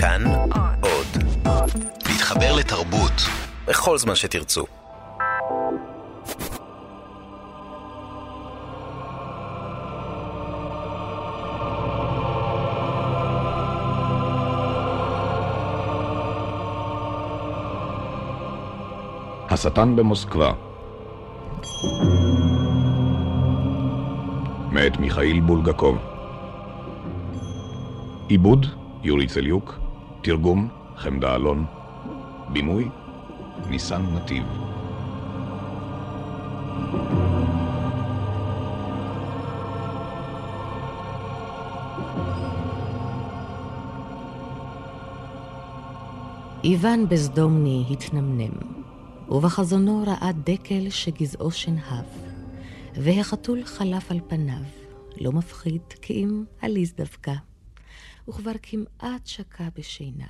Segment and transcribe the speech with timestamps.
[0.00, 0.24] כאן
[0.80, 1.06] עוד.
[2.08, 3.12] להתחבר לתרבות
[3.66, 4.64] בכל זמן שתרצו.
[19.50, 20.52] השטן במוסקבה
[24.72, 25.98] מאת מיכאיל בולגקוב
[28.28, 28.66] עיבוד
[29.02, 29.87] יורי צליוק
[30.22, 31.64] תרגום חמדה אלון.
[32.52, 32.88] בימוי
[33.68, 34.44] ניסן נתיב.
[46.64, 48.50] איוון בסדומני התנמנם,
[49.28, 52.04] ובחזונו ראה דקל שגזעו שנהב,
[52.94, 54.62] והחתול חלף על פניו,
[55.20, 57.32] לא מפחיד כי אם עליז דווקא,
[58.28, 60.26] וכבר כמעט שקע בשינה,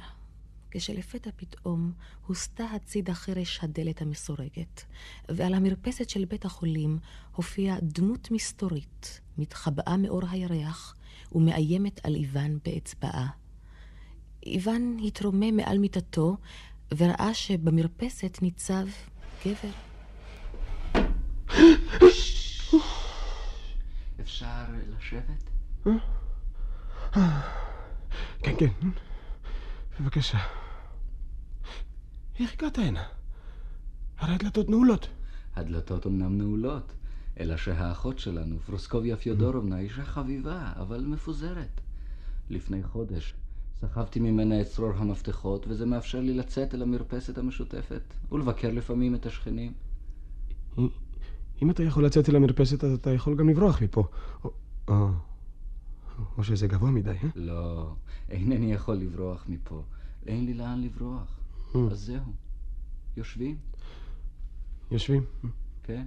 [0.70, 1.92] כשלפתע פתאום
[2.26, 4.84] הוסטה הצידה חרש הדלת המסורגת,
[5.28, 6.98] ועל המרפסת של בית החולים
[7.32, 10.94] הופיעה דמות מסתורית, מתחבאה מאור הירח,
[11.32, 13.28] ומאיימת על איוון באצבעה.
[14.46, 16.36] איוון התרומם מעל מיטתו
[16.96, 18.86] וראה שבמרפסת ניצב
[19.44, 19.70] גבר.
[24.20, 25.50] אפשר לשבת?
[28.42, 28.88] כן, כן.
[30.00, 30.38] בבקשה.
[32.40, 33.04] איך הגעת הנה?
[34.18, 35.08] הרי הדלתות נעולות.
[35.56, 36.92] הדלתות אמנם נעולות,
[37.40, 41.80] אלא שהאחות שלנו, פרוסקוביה פיודורובנה, אישה חביבה, אבל מפוזרת.
[42.50, 43.34] לפני חודש
[43.80, 48.02] סחבתי ממנה את צרור המפתחות, וזה מאפשר לי לצאת אל המרפסת המשותפת,
[48.32, 49.72] ולבקר לפעמים את השכנים.
[51.62, 54.04] אם אתה יכול לצאת אל המרפסת, אז אתה יכול גם לברוח מפה.
[56.38, 57.28] או, שזה גבוה מדי, אה?
[57.34, 57.94] לא,
[58.28, 59.82] אינני יכול לברוח מפה.
[60.26, 61.40] אין לי לאן לברוח.
[61.74, 62.32] אז זהו.
[63.16, 63.56] יושבים?
[64.90, 65.24] יושבים.
[65.82, 66.06] כן.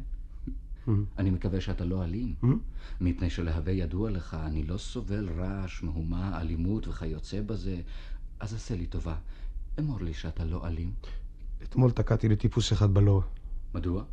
[1.18, 2.36] אני מקווה שאתה לא אלים,
[3.02, 7.82] מפני שלהווה ידוע לך, אני לא סובל רעש, מהומה, אלימות וכיוצא בזה.
[8.40, 9.16] אז עשה לי טובה,
[9.80, 10.92] אמור לי שאתה לא אלים.
[11.64, 13.24] אתמול תקעתי לטיפוס אחד בלוע.
[13.74, 14.04] מדוע?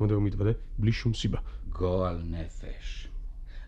[0.00, 0.50] מדוע הוא מתוודה?
[0.78, 1.38] בלי שום סיבה.
[1.68, 3.08] גועל נפש.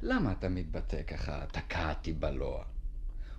[0.07, 2.65] למה אתה מתבטא ככה, תקעתי בלוע?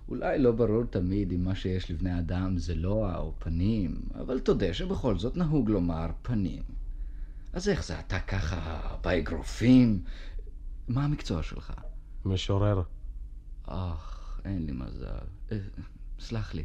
[0.08, 4.74] אולי לא ברור תמיד אם מה שיש לבני אדם זה לוע או פנים, אבל תודה
[4.74, 6.62] שבכל זאת נהוג לומר פנים.
[7.52, 10.02] אז איך זה אתה ככה באגרופים?
[10.88, 11.72] מה המקצוע שלך?
[12.24, 12.82] משורר.
[13.66, 15.26] אך, אין לי מזל.
[15.52, 15.58] אה,
[16.18, 16.64] סלח לי,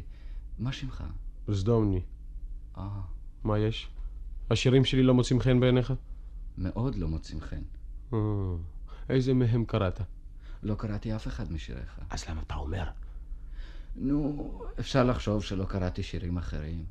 [0.58, 1.04] מה שמך?
[1.48, 2.00] בסדומני.
[2.78, 3.00] אה,
[3.44, 3.90] מה יש?
[4.50, 5.92] השירים שלי לא מוצאים חן בעיניך?
[6.58, 7.62] מאוד לא מוצאים חן.
[8.12, 8.18] אה,
[9.08, 10.00] איזה מהם קראת?
[10.62, 12.00] לא קראתי אף אחד משיריך.
[12.10, 12.84] אז למה אתה אומר?
[13.96, 16.84] נו, אפשר לחשוב שלא קראתי שירים אחרים.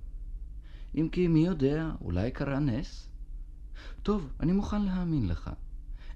[0.95, 3.09] אם כי מי יודע, אולי קרה נס?
[4.03, 5.49] טוב, אני מוכן להאמין לך.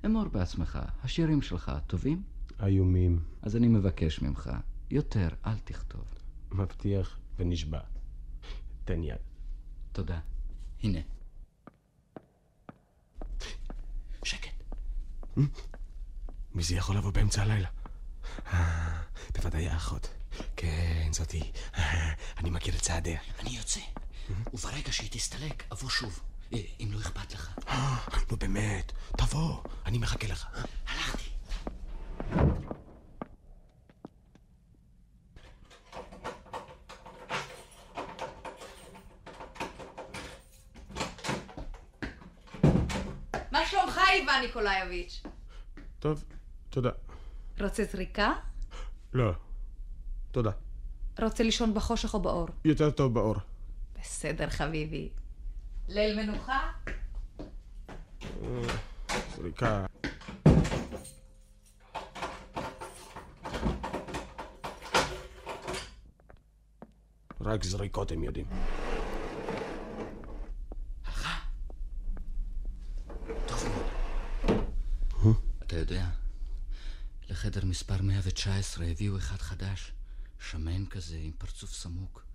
[0.06, 2.24] אמור בעצמך, השירים שלך טובים?
[2.64, 3.20] איומים.
[3.42, 4.50] אז אני מבקש ממך,
[4.92, 6.06] יותר אל תכתוב.
[6.52, 7.80] מבטיח ונשבע.
[8.86, 9.18] תן יד.
[9.92, 10.20] תודה.
[10.84, 11.00] הנה.
[14.24, 14.64] שקט.
[16.56, 17.68] מי זה יכול לבוא באמצע הלילה?
[18.54, 19.02] אה,
[19.34, 20.10] בוודאי האחות.
[20.56, 21.52] כן, זאתי.
[21.78, 23.20] אה, אני מכיר את צעדיה.
[23.40, 23.80] אני יוצא,
[24.54, 26.20] וברגע שהיא תסתלק, אבוא שוב.
[26.54, 27.58] אה, אם לא אכפת לך.
[27.68, 27.98] אה,
[28.32, 30.48] נו באמת, תבוא, אני מחכה לך.
[30.88, 31.30] הלכתי.
[43.52, 45.24] מה שלומך, איוון ניקולאייביץ'?
[46.00, 46.24] טוב,
[46.76, 46.90] תודה.
[47.62, 48.34] רוצה זריקה?
[49.14, 49.32] לא,
[50.32, 50.52] תודה.
[51.22, 52.48] רוצה לישון בחושך או באור?
[52.66, 53.36] יותר טוב באור.
[54.00, 55.10] בסדר, חביבי.
[55.90, 56.72] ליל מנוחה?
[59.36, 59.86] זריקה.
[67.42, 68.46] רק זריקות הם יודעים.
[73.48, 74.56] טוב מאוד.
[75.64, 76.06] אתה יודע,
[77.46, 79.92] לחדר מספר 119 הביאו אחד חדש,
[80.40, 82.26] שמן כזה, עם פרצוף סמוק.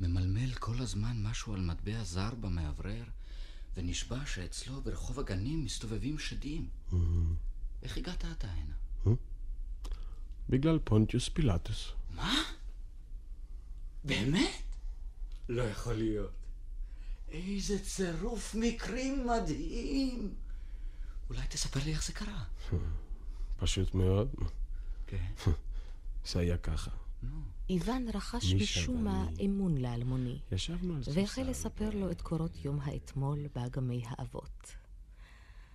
[0.00, 3.04] ממלמל כל הזמן משהו על מטבע זר במאוורר,
[3.76, 6.68] ונשבע שאצלו ברחוב הגנים מסתובבים שדים.
[7.82, 8.74] איך הגעת אתה הנה?
[10.48, 11.92] בגלל פונטיוס פילטוס.
[12.10, 12.34] מה?
[14.04, 14.62] באמת?
[15.48, 16.32] לא יכול להיות.
[17.28, 20.34] איזה צירוף מקרים מדהים.
[21.30, 22.44] אולי תספר לי איך זה קרה.
[23.62, 24.34] פשוט מאוד.
[25.06, 25.26] כן.
[26.30, 26.90] זה היה ככה.
[27.70, 31.50] איוון רכש משום מה אמון לאלמוני, ישבנו על והחל ספסל.
[31.50, 34.72] לספר לו את קורות יום האתמול באגמי האבות.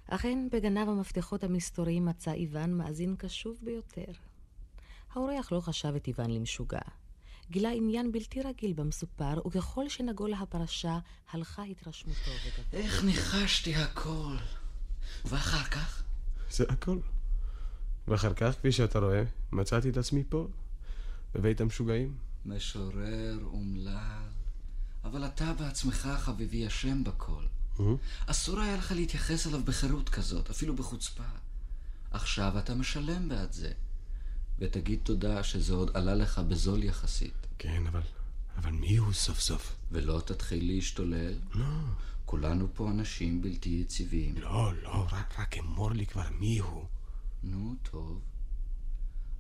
[0.08, 4.12] אכן, בגנב המפתחות המסתוריים מצא איוון מאזין קשוב ביותר.
[5.14, 6.80] האורח לא חשב את איוון למשוגע.
[7.50, 11.00] גילה עניין בלתי רגיל במסופר, וככל שנגולה הפרשה,
[11.32, 12.84] הלכה התרשמותו וגדלה.
[12.84, 14.36] איך ניחשתי הכל.
[15.26, 16.04] ואחר כך?
[16.50, 17.00] זה הכל.
[18.08, 20.48] ואחר כך, כפי שאתה רואה, מצאתי את עצמי פה,
[21.36, 22.16] בבית המשוגעים.
[22.46, 24.28] משורר אומלל.
[25.04, 27.44] אבל אתה בעצמך, חביבי, אשם בכל.
[28.26, 31.24] אסור היה לך להתייחס אליו בחירות כזאת, אפילו בחוצפה.
[32.12, 33.72] עכשיו אתה משלם בעד זה.
[34.60, 37.48] ותגיד תודה שזה עוד עלה לך בזול יחסית.
[37.58, 38.02] כן, אבל...
[38.58, 39.76] אבל מי הוא סוף סוף?
[39.92, 41.34] ולא תתחיל להשתולל.
[41.54, 41.66] לא,
[42.26, 44.38] כולנו פה אנשים בלתי יציבים.
[44.38, 46.86] לא, לא, רק, רק אמור לי כבר מי הוא.
[47.44, 48.22] נו, טוב.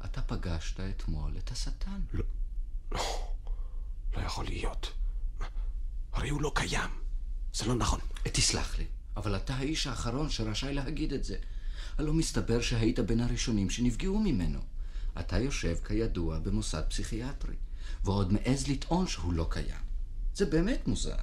[0.05, 2.01] אתה פגשת אתמול את השטן.
[2.91, 4.93] לא יכול להיות.
[6.13, 6.89] הרי הוא לא קיים.
[7.53, 7.99] זה לא נכון.
[8.23, 8.85] תסלח לי,
[9.17, 11.35] אבל אתה האיש האחרון שרשאי להגיד את זה.
[11.97, 14.59] הלא מסתבר שהיית בין הראשונים שנפגעו ממנו.
[15.19, 17.55] אתה יושב, כידוע, במוסד פסיכיאטרי,
[18.03, 19.81] ועוד מעז לטעון שהוא לא קיים.
[20.33, 21.15] זה באמת מוזר.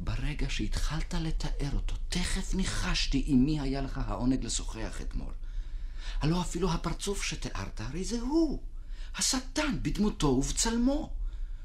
[0.00, 5.32] ברגע שהתחלת לתאר אותו, תכף ניחשתי עם מי היה לך העונג לשוחח אתמול.
[6.20, 8.62] הלא אפילו הפרצוף שתיארת, הרי זה הוא.
[9.16, 11.12] השטן בדמותו ובצלמו.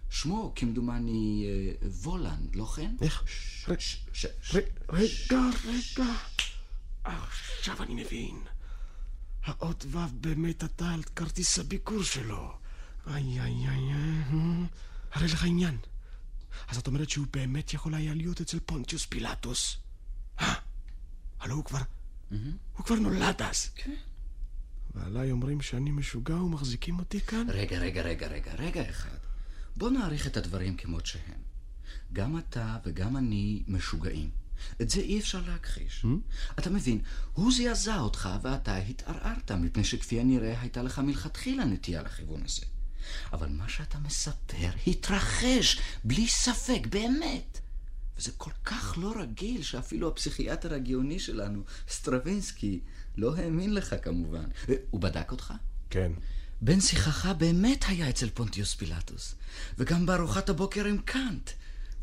[0.10, 2.95] שמו, כמדומני, אה, וולנד, לא כן?
[3.01, 3.24] איך?
[4.89, 6.13] רגע, רגע.
[7.04, 8.39] עכשיו אני מבין.
[9.44, 12.57] האות ו' באמת עטה על כרטיס הביקור שלו.
[13.07, 13.94] איי, איי, איי, איי.
[13.94, 14.66] אה.
[15.12, 15.78] הרי לך עניין.
[16.68, 19.78] אז את אומרת שהוא באמת יכול היה להיות אצל פונטיוס פילטוס?
[20.39, 20.54] אה,
[21.39, 21.81] הלא הוא כבר...
[22.74, 23.69] הוא כבר נולד אז.
[23.75, 23.95] כן.
[24.97, 27.45] ועליי אומרים שאני משוגע ומחזיקים אותי כאן?
[27.49, 29.17] רגע, רגע, רגע, רגע, רגע אחד.
[29.75, 31.41] בוא נעריך את הדברים כמות שהם.
[32.13, 34.29] גם אתה וגם אני משוגעים.
[34.81, 36.05] את זה אי אפשר להכחיש.
[36.59, 37.01] אתה מבין,
[37.33, 42.65] הוא זעזע אותך ואתה התערערת, מפני שכפי הנראה הייתה לך מלכתחילה נטייה לכיוון הזה.
[43.33, 47.59] אבל מה שאתה מספר התרחש, בלי ספק, באמת.
[48.17, 52.79] וזה כל כך לא רגיל שאפילו הפסיכיאטר הגאוני שלנו, סטרווינסקי,
[53.17, 54.45] לא האמין לך כמובן.
[54.89, 55.53] הוא בדק אותך?
[55.89, 56.11] כן.
[56.61, 59.35] בן שיחך באמת היה אצל פונטיוס פילטוס,
[59.77, 61.49] וגם בארוחת הבוקר עם קאנט,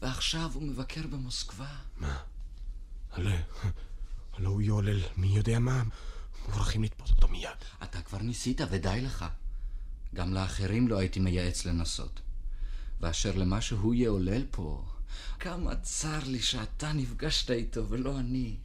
[0.03, 1.77] ועכשיו הוא מבקר במוסקבה.
[3.13, 3.31] הלא,
[4.33, 5.83] הלא הוא יולל, מי יודע מה?
[6.47, 7.49] מוכרחים לתפוס אותו מיד.
[7.83, 9.25] אתה כבר ניסית ודי לך.
[10.15, 12.21] גם לאחרים לא הייתי מייעץ לנסות.
[13.01, 14.85] ואשר למה שהוא יעולל פה,
[15.41, 18.57] כמה צר לי שאתה נפגשת איתו ולא אני.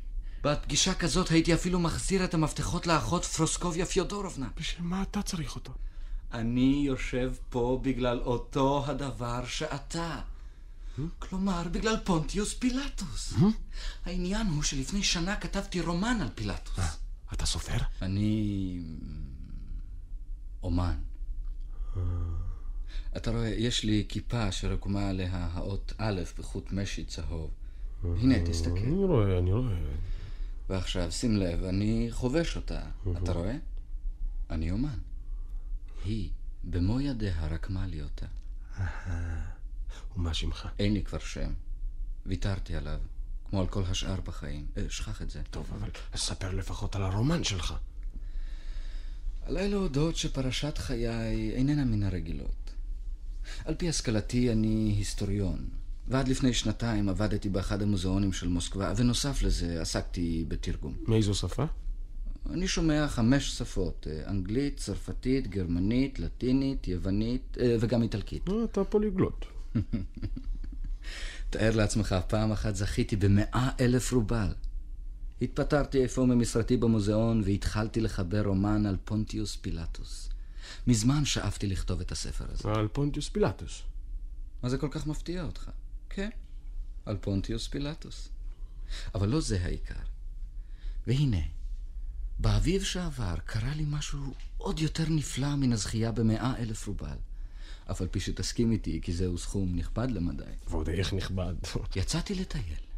[0.43, 4.49] בעד פגישה כזאת הייתי אפילו מחזיר את המפתחות לאחות פרוסקוביה פיודורובנה.
[4.57, 5.73] בשביל מה אתה צריך אותו?
[6.33, 10.19] אני יושב פה בגלל אותו הדבר שאתה.
[11.19, 13.33] כלומר, בגלל פונטיוס פילטוס.
[14.05, 16.79] העניין הוא שלפני שנה כתבתי רומן על פילטוס.
[17.33, 17.77] אתה סופר?
[18.01, 18.81] אני...
[20.63, 20.97] אומן.
[23.17, 27.51] אתה רואה, יש לי כיפה שרקומה עליה האות א' בחוט משי צהוב.
[28.03, 28.77] הנה, תסתכל.
[28.77, 29.75] אני רואה, אני רואה.
[30.69, 32.81] ועכשיו, שים לב, אני חובש אותה.
[33.23, 33.55] אתה רואה?
[34.49, 34.97] אני אומן.
[36.05, 36.29] היא,
[36.63, 38.25] במו ידיה, רקמה לי אותה.
[40.17, 40.67] ומה שמך?
[40.79, 41.53] אין לי כבר שם.
[42.25, 42.99] ויתרתי עליו,
[43.49, 44.67] כמו על כל השאר בחיים.
[44.77, 45.41] אה, שכח את זה.
[45.51, 47.73] טוב, אבל ספר לפחות על הרומן שלך.
[49.45, 52.73] עליי להודות שפרשת חיי איננה מן הרגילות.
[53.65, 55.69] על פי השכלתי אני היסטוריון,
[56.09, 60.95] ועד לפני שנתיים עבדתי באחד המוזיאונים של מוסקבה, ונוסף לזה עסקתי בתרגום.
[61.07, 61.65] מאיזו שפה?
[62.49, 68.49] אני שומע חמש שפות, אה, אנגלית, צרפתית, גרמנית, לטינית, יוונית אה, וגם איטלקית.
[68.49, 69.45] אה, אתה פוליגלוט.
[71.49, 74.53] תאר לעצמך, פעם אחת זכיתי במאה אלף רובל.
[75.41, 80.29] התפטרתי אפוא ממשרתי במוזיאון והתחלתי לחבר רומן על פונטיוס פילטוס.
[80.87, 82.69] מזמן שאפתי לכתוב את הספר הזה.
[82.69, 83.81] על פונטיוס פילטוס.
[84.63, 85.69] מה זה כל כך מפתיע אותך?
[86.09, 86.29] כן,
[87.05, 88.29] על פונטיוס פילטוס.
[89.15, 89.99] אבל לא זה העיקר.
[91.07, 91.41] והנה,
[92.39, 97.17] באביב שעבר קרה לי משהו עוד יותר נפלא מן הזכייה במאה אלף רובל.
[97.91, 100.43] אף על פי שתסכים איתי, כי זהו סכום נכבד למדי.
[100.67, 101.53] ועוד איך נכבד.
[101.95, 102.89] יצאתי לטייל.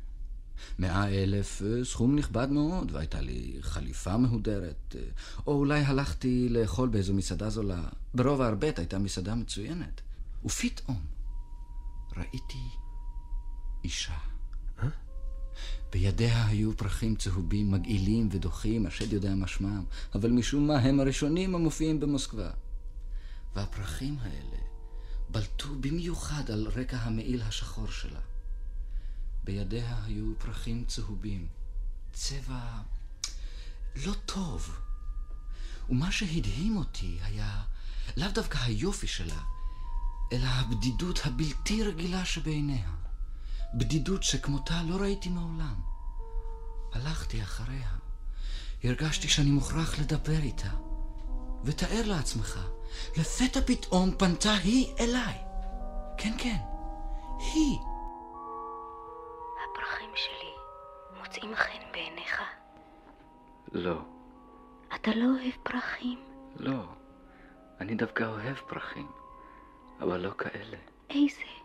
[0.80, 4.96] מאה אלף, אה, סכום נכבד מאוד, והייתה לי חליפה מהודרת.
[4.96, 5.02] אה,
[5.48, 7.84] או אולי הלכתי לאכול באיזו מסעדה זולה.
[8.14, 10.02] ברוב הארבט הייתה מסעדה מצוינת.
[10.46, 11.02] ופתאום
[12.18, 12.81] ראיתי
[13.84, 14.18] אישה.
[15.92, 19.84] בידיה היו פרחים צהובים, מגעילים ודוחים, השד יודע מה שמם,
[20.16, 22.50] אבל משום מה הם הראשונים המופיעים במוסקבה.
[23.56, 24.58] והפרחים האלה
[25.30, 28.20] בלטו במיוחד על רקע המעיל השחור שלה.
[29.44, 31.48] בידיה היו פרחים צהובים,
[32.14, 32.82] צבע
[33.96, 34.78] לא טוב.
[35.90, 37.64] ומה שהדהים אותי היה
[38.18, 39.42] לאו דווקא היופי שלה,
[40.32, 43.01] אלא הבדידות הבלתי רגילה שבעיניה.
[43.74, 45.76] בדידות שכמותה לא ראיתי מעולם.
[46.94, 47.90] הלכתי אחריה.
[48.84, 50.70] הרגשתי שאני מוכרח לדבר איתה.
[51.64, 52.60] ותאר לעצמך,
[53.18, 55.38] לפתע פתאום פנתה היא אליי.
[56.18, 56.58] כן, כן,
[57.38, 57.78] היא.
[59.64, 60.52] הפרחים שלי
[61.20, 62.42] מוצאים חן בעיניך?
[63.72, 64.02] לא.
[64.96, 66.20] אתה לא אוהב פרחים?
[66.56, 66.84] לא.
[67.82, 69.12] אני דווקא אוהב פרחים,
[70.02, 70.78] אבל לא כאלה.
[71.10, 71.61] איזה?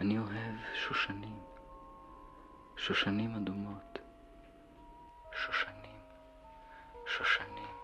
[0.00, 0.56] אני אוהב
[0.88, 1.38] שושנים.
[2.76, 3.98] שושנים אדומות.
[5.46, 6.00] שושנים.
[7.18, 7.74] שושנים.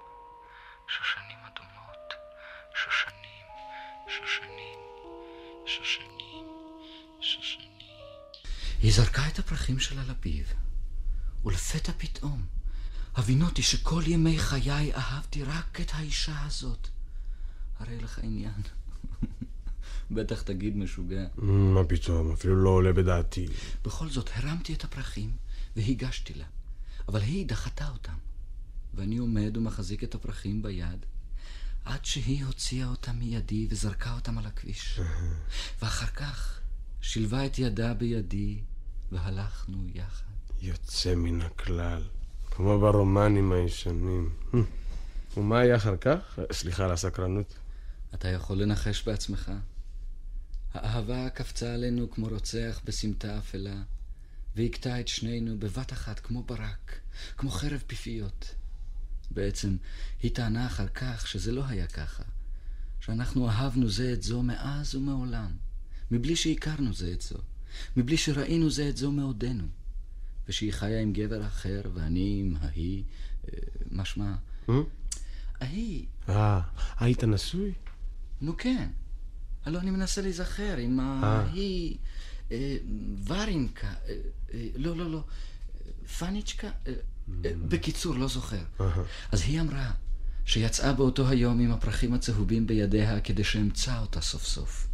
[0.88, 2.12] שושנים אדומות.
[2.74, 3.46] שושנים.
[4.08, 4.78] שושנים.
[5.66, 6.46] שושנים.
[7.20, 7.70] שושנים.
[8.82, 10.44] היא זרקה את הפרחים שלה לפיו,
[11.44, 12.46] ולפתע פתאום
[13.14, 16.88] הבינותי שכל ימי חיי אהבתי רק את האישה הזאת.
[17.78, 18.62] הרי לך עניין.
[20.10, 21.26] בטח תגיד משוגע.
[21.36, 23.46] מה פתאום, אפילו לא עולה בדעתי.
[23.84, 25.30] בכל זאת, הרמתי את הפרחים
[25.76, 26.44] והגשתי לה,
[27.08, 28.12] אבל היא דחתה אותם.
[28.94, 31.06] ואני עומד ומחזיק את הפרחים ביד,
[31.84, 35.00] עד שהיא הוציאה אותם מידי וזרקה אותם על הכביש.
[35.82, 36.60] ואחר כך
[37.00, 38.58] שילבה את ידה בידי,
[39.12, 40.26] והלכנו יחד.
[40.60, 42.02] יוצא מן הכלל,
[42.50, 44.30] כמו ברומנים הישנים.
[45.36, 46.38] ומה היה אחר כך?
[46.52, 47.54] סליחה על הסקרנות.
[48.14, 49.52] אתה יכול לנחש בעצמך.
[50.74, 53.82] האהבה קפצה עלינו כמו רוצח בסמטה אפלה,
[54.56, 57.00] והכתה את שנינו בבת אחת כמו ברק,
[57.36, 58.54] כמו חרב פיפיות.
[59.30, 59.76] בעצם,
[60.22, 62.22] היא טענה אחר כך שזה לא היה ככה,
[63.00, 65.56] שאנחנו אהבנו זה את זו מאז ומעולם,
[66.10, 67.38] מבלי שהכרנו זה את זו,
[67.96, 69.64] מבלי שראינו זה את זו מעודנו,
[70.48, 73.04] ושהיא חיה עם גבר אחר, ואני עם ההיא,
[73.48, 73.58] אה,
[73.90, 74.34] משמע...
[75.60, 76.06] ההיא...
[76.28, 76.60] אה,
[76.98, 77.72] היית נשוי?
[78.40, 78.88] נו כן.
[79.66, 81.96] הלוא אני מנסה להיזכר עם ההיא...
[82.52, 82.76] אה,
[83.26, 83.86] ורינקה...
[83.86, 84.14] אה,
[84.54, 85.24] אה, לא, לא, לא.
[86.18, 86.66] פניצ'קה?
[86.86, 86.92] אה,
[87.44, 88.62] אה, בקיצור, לא זוכר.
[89.32, 89.90] אז היא אמרה
[90.44, 94.88] שיצאה באותו היום עם הפרחים הצהובים בידיה כדי שאמצא אותה סוף סוף.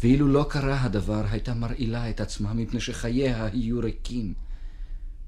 [0.00, 4.34] ואילו לא קרה הדבר, הייתה מרעילה את עצמה מפני שחייה היו ריקים.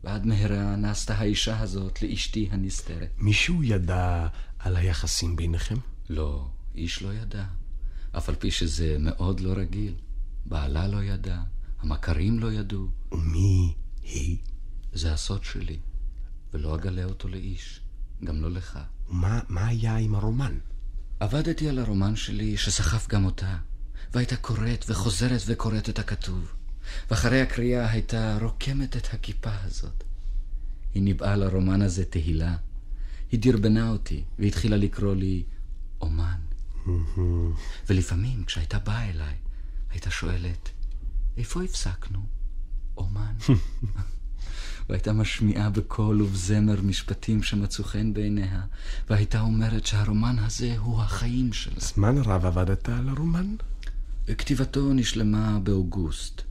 [0.05, 3.11] ועד מהרה נעשתה האישה הזאת לאשתי הנסתרת.
[3.19, 4.27] מישהו ידע
[4.59, 5.77] על היחסים ביניכם?
[6.09, 7.45] לא, איש לא ידע.
[8.17, 9.95] אף על פי שזה מאוד לא רגיל.
[10.47, 11.39] בעלה לא ידע,
[11.81, 12.87] המכרים לא ידעו.
[13.13, 14.37] ומי היא?
[14.93, 15.79] זה הסוד שלי,
[16.55, 17.81] ולא אגלה אותו לאיש,
[18.25, 18.79] גם לא לך.
[19.09, 20.59] מה, מה היה עם הרומן?
[21.21, 23.57] עבדתי על הרומן שלי שסחף גם אותה,
[24.13, 26.55] והייתה קוראת וחוזרת וקוראת את הכתוב,
[27.11, 30.05] ואחרי הקריאה הייתה רוקמת את הכיפה הזאת.
[30.95, 32.57] היא ניבאה לרומן הזה תהילה,
[33.33, 35.43] היא דרבנה אותי והתחילה לקרוא לי
[36.01, 36.44] אומן.
[37.89, 39.35] ולפעמים כשהייתה באה אליי,
[39.91, 40.69] הייתה שואלת,
[41.37, 42.19] איפה הפסקנו?
[42.97, 43.35] אומן.
[44.89, 48.63] והייתה משמיעה בקול ובזמר משפטים שמצאו חן בעיניה,
[49.11, 51.81] והייתה אומרת שהרומן הזה הוא החיים שלה.
[51.81, 53.55] זמן רב עבדת על הרומן?
[54.27, 56.43] כתיבתו נשלמה באוגוסט,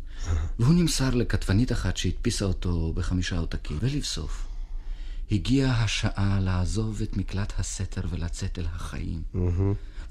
[0.59, 3.77] והוא נמסר לכתבנית אחת שהדפיסה אותו בחמישה עותקים.
[3.81, 4.47] ולבסוף,
[5.31, 9.21] הגיעה השעה לעזוב את מקלט הסתר ולצאת אל החיים.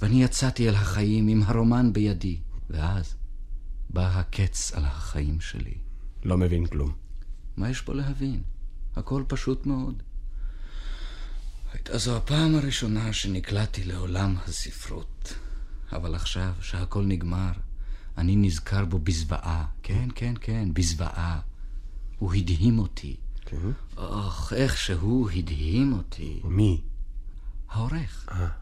[0.02, 2.38] ואני יצאתי אל החיים עם הרומן בידי,
[2.70, 3.14] ואז
[3.90, 5.74] בא הקץ על החיים שלי.
[6.24, 6.92] לא מבין כלום.
[7.56, 8.42] מה יש פה להבין?
[8.96, 10.02] הכל פשוט מאוד.
[11.72, 15.34] הייתה זו הפעם הראשונה שנקלעתי לעולם הספרות.
[15.92, 17.52] אבל עכשיו, שהכל נגמר,
[18.18, 19.64] אני נזכר בו בזוועה.
[19.82, 21.40] כן, כן, כן, בזוועה.
[22.18, 23.16] הוא הדהים אותי.
[23.44, 23.70] כן?
[23.96, 26.40] אוח, איך שהוא הדהים אותי.
[26.44, 26.80] מי?
[27.68, 28.28] העורך.
[28.30, 28.61] אה.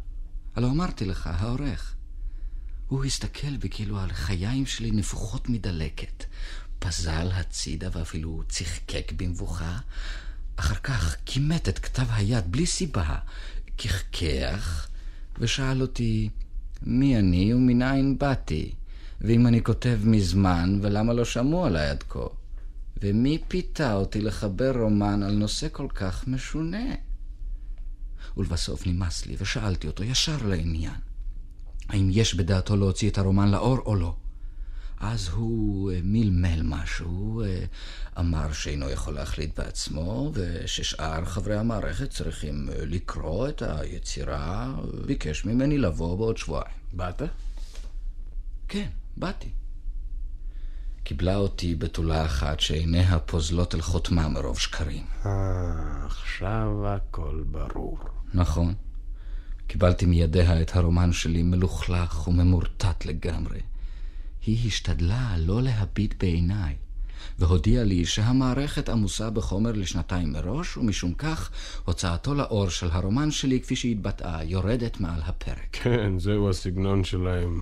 [0.56, 1.94] הלא אמרתי לך, העורך.
[2.88, 6.24] הוא הסתכל בי כאילו על חיים שלי נפוחות מדלקת.
[6.78, 9.78] פזל הצידה ואפילו צחקק במבוכה.
[10.56, 13.18] אחר כך כימת את כתב היד בלי סיבה,
[13.78, 14.88] כחכח,
[15.38, 16.30] ושאל אותי
[16.82, 18.72] מי אני ומנין באתי,
[19.20, 22.26] ואם אני כותב מזמן ולמה לא שמעו עליי עד כה,
[23.02, 26.94] ומי פיתה אותי לחבר רומן על נושא כל כך משונה.
[28.36, 31.00] ולבסוף נמאס לי ושאלתי אותו ישר לעניין.
[31.88, 34.14] האם יש בדעתו להוציא את הרומן לאור או לא?
[35.00, 37.64] אז הוא אה, מלמל משהו, אה,
[38.18, 44.74] אמר שאינו יכול להחליט בעצמו, וששאר חברי המערכת צריכים אה, לקרוא את היצירה,
[45.06, 46.74] ביקש ממני לבוא בעוד שבועיים.
[46.92, 47.22] באת?
[48.68, 49.48] כן, באתי.
[51.10, 55.02] קיבלה אותי בתולה אחת שעיניה פוזלות אל חותמה מרוב שקרים.
[55.26, 55.30] אה,
[56.06, 57.98] עכשיו הכל ברור.
[58.34, 58.74] נכון.
[59.66, 63.60] קיבלתי מידיה את הרומן שלי מלוכלך וממורטט לגמרי.
[64.46, 66.74] היא השתדלה לא להביט בעיניי,
[67.38, 71.50] והודיעה לי שהמערכת עמוסה בחומר לשנתיים מראש, ומשום כך
[71.84, 75.68] הוצאתו לאור של הרומן שלי, כפי שהתבטאה, יורדת מעל הפרק.
[75.72, 77.60] כן, זהו הסגנון שלהם.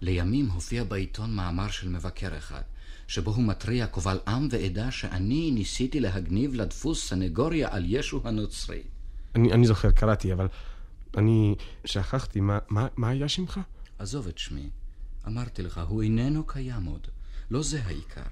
[0.00, 2.62] לימים הופיע בעיתון מאמר של מבקר אחד,
[3.08, 8.82] שבו הוא מתריע קבל עם ועדה שאני ניסיתי להגניב לדפוס סנגוריה על ישו הנוצרי.
[9.34, 10.48] אני, אני זוכר, קראתי, אבל
[11.16, 13.60] אני שכחתי, מה, מה, מה היה שמך?
[13.98, 14.70] עזוב את שמי.
[15.26, 17.06] אמרתי לך, הוא איננו קיים עוד.
[17.50, 18.22] לא זה העיקר.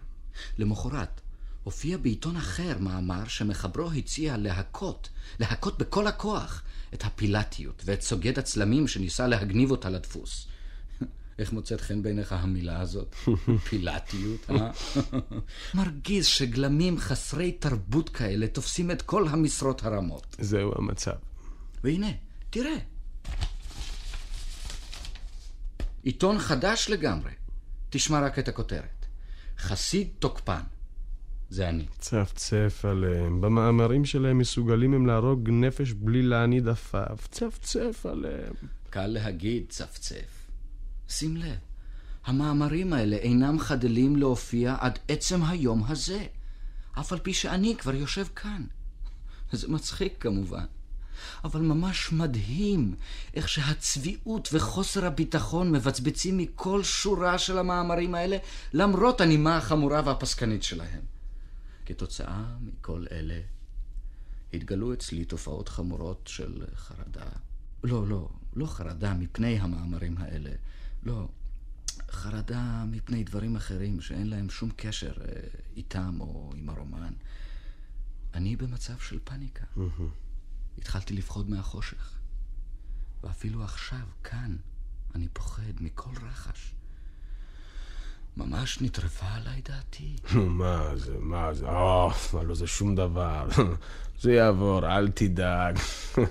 [0.58, 1.20] למחרת,
[1.64, 5.08] הופיע בעיתון אחר מאמר שמחברו הציע להכות,
[5.40, 6.62] להכות בכל הכוח,
[6.94, 10.46] את הפילטיות ואת סוגד הצלמים שניסה להגניב אותה לדפוס.
[11.38, 13.14] איך מוצאת חן בעיניך המילה הזאת?
[13.68, 14.70] פילטיות, אה?
[15.74, 20.36] מרגיז שגלמים חסרי תרבות כאלה תופסים את כל המשרות הרמות.
[20.40, 21.14] זהו המצב.
[21.84, 22.10] והנה,
[22.50, 22.76] תראה.
[26.02, 27.32] עיתון חדש לגמרי.
[27.90, 29.06] תשמע רק את הכותרת.
[29.58, 30.60] חסיד תוקפן.
[31.50, 31.86] זה אני.
[31.98, 33.40] צפצף עליהם.
[33.40, 37.28] במאמרים שלהם מסוגלים הם להרוג נפש בלי להניד עפעף.
[37.30, 38.54] צפצף עליהם.
[38.90, 40.43] קל להגיד צפצף.
[41.08, 41.58] שים לב,
[42.24, 46.26] המאמרים האלה אינם חדלים להופיע עד עצם היום הזה,
[47.00, 48.64] אף על פי שאני כבר יושב כאן.
[49.52, 50.64] זה מצחיק כמובן,
[51.44, 52.94] אבל ממש מדהים
[53.34, 58.36] איך שהצביעות וחוסר הביטחון מבצבצים מכל שורה של המאמרים האלה,
[58.72, 61.00] למרות הנימה החמורה והפסקנית שלהם.
[61.86, 63.40] כתוצאה מכל אלה,
[64.54, 67.26] התגלו אצלי תופעות חמורות של חרדה.
[67.84, 70.50] לא, לא, לא חרדה מפני המאמרים האלה.
[71.04, 71.28] לא,
[72.10, 75.40] חרדה מפני דברים אחרים שאין להם שום קשר אה,
[75.76, 77.12] איתם או עם הרומן.
[78.34, 79.64] אני במצב של פאניקה.
[80.78, 82.18] התחלתי לפחוד מהחושך.
[83.22, 84.56] ואפילו עכשיו, כאן,
[85.14, 86.74] אני פוחד מכל רחש.
[88.36, 90.16] ממש נטרפה עליי דעתי.
[90.60, 92.08] מה זה, מה זה, אה,
[92.42, 93.48] לא זה שום דבר.
[94.20, 95.78] זה יעבור, אל תדאג.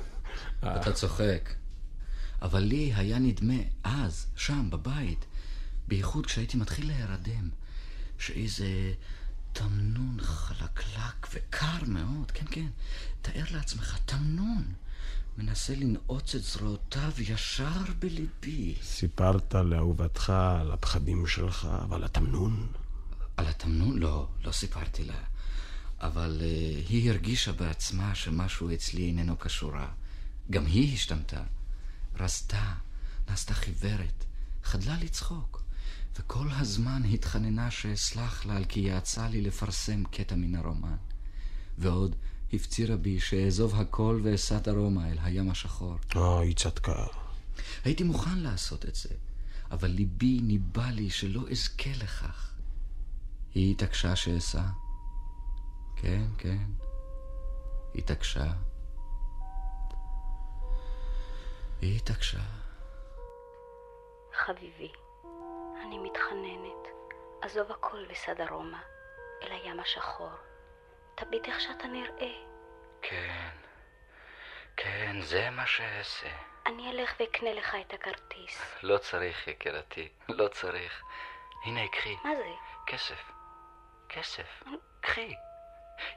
[0.59, 1.49] אתה צוחק.
[2.43, 3.53] אבל לי היה נדמה
[3.83, 5.25] אז, שם, בבית,
[5.87, 7.49] בייחוד כשהייתי מתחיל להירדם,
[8.19, 8.93] שאיזה
[9.53, 12.67] תמנון חלקלק וקר מאוד, כן, כן,
[13.21, 14.63] תאר לעצמך, תמנון,
[15.37, 18.75] מנסה לנעוץ את זרועותיו ישר בליבי.
[18.81, 22.67] סיפרת לאהובתך על הפחדים שלך ועל התמנון?
[23.37, 23.97] על התמנון?
[23.97, 25.19] לא, לא סיפרתי לה.
[25.99, 29.87] אבל uh, היא הרגישה בעצמה שמשהו אצלי איננו כשורה.
[30.49, 31.43] גם היא השתמתה.
[32.19, 32.73] רזתה,
[33.29, 34.25] נעשתה חיוורת,
[34.63, 35.63] חדלה לצחוק,
[36.19, 40.95] וכל הזמן התחננה שאסלח לה על כי יעצה לי לפרסם קטע מן הרומן.
[41.77, 42.15] ועוד
[42.53, 45.95] הפצירה בי שאעזוב הכל ואסע דרומה אל הים השחור.
[46.15, 47.05] אה, היא צדקה.
[47.83, 49.09] הייתי מוכן לעשות את זה,
[49.71, 52.53] אבל ליבי ניבא לי שלא אזכה לכך.
[53.55, 54.63] היא התעקשה שאסע.
[55.95, 56.65] כן, כן,
[57.95, 58.53] התעקשה.
[61.83, 62.37] היא התעקשה.
[64.33, 64.91] חביבי,
[65.81, 66.87] אני מתחננת,
[67.41, 68.81] עזוב הכל וסע דרומה,
[69.41, 70.29] אל הים השחור.
[71.15, 72.33] תביט איך שאתה נראה.
[73.01, 73.49] כן,
[74.77, 76.29] כן, זה מה שאעשה.
[76.65, 78.75] אני אלך ואקנה לך את הכרטיס.
[78.83, 81.03] לא צריך, יקירתי, לא צריך.
[81.65, 82.15] הנה, קחי.
[82.23, 82.53] מה זה?
[82.87, 83.31] כסף.
[84.09, 84.63] כסף.
[85.01, 85.33] קחי.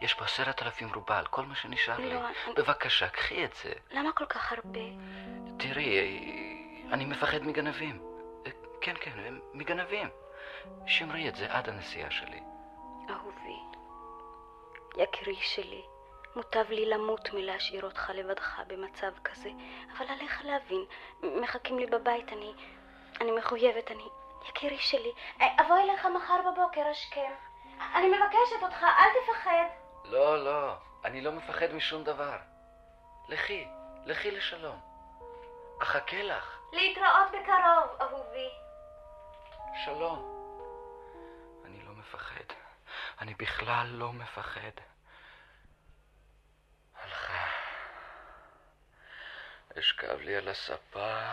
[0.01, 2.15] יש פה עשרת אלפים רובל, כל מה שנשאר לי.
[2.15, 3.73] לא, אני- בבקשה, קחי את זה.
[3.91, 4.81] למה כל כך הרבה?
[5.59, 5.99] תראי,
[6.93, 8.03] אני מפחד מגנבים.
[8.81, 9.12] כן, כן,
[9.55, 10.09] מגנבים.
[10.87, 12.41] שמרי את זה עד הנסיעה שלי.
[13.11, 13.57] אהובי,
[14.97, 15.83] יקירי שלי,
[16.37, 19.51] מוטב לי למות מלהשאיר אותך לבדך במצב כזה,
[19.97, 20.85] אבל עליך להבין,
[21.43, 22.53] מחכים לי בבית, אני...
[23.21, 24.05] אני מחויבת, אני...
[24.49, 27.33] יקירי שלי, אבוא אליך מחר בבוקר השכם.
[27.81, 29.67] אני מבקשת אותך, אל תפחד.
[30.05, 32.39] לא, לא, אני לא מפחד משום דבר.
[33.29, 33.69] לכי,
[34.07, 34.81] לכי לשלום.
[35.83, 36.59] אחכה לך.
[36.73, 38.51] להתראות בקרוב, אהובי.
[39.85, 40.33] שלום.
[41.65, 42.55] אני לא מפחד.
[43.21, 44.71] אני בכלל לא מפחד.
[46.95, 47.47] הלכה.
[49.79, 51.33] אשכב לי על הספה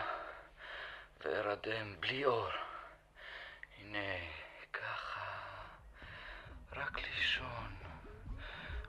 [1.19, 2.49] וארדם בלי אור.
[3.77, 4.17] הנה,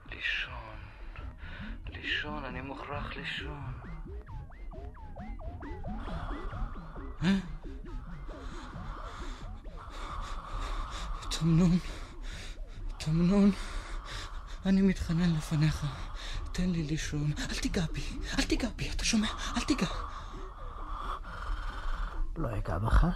[0.09, 0.75] לישון.
[1.89, 3.73] לישון, אני מוכרח לישון.
[11.29, 11.79] תמנון,
[12.97, 13.51] תמנון,
[14.65, 15.85] אני מתחנן לפניך,
[16.51, 17.31] תן לי לישון.
[17.49, 19.27] אל תיגע בי, אל תיגע בי, אתה שומע?
[19.57, 19.87] אל תיגע.
[22.37, 23.07] לא אגע בך,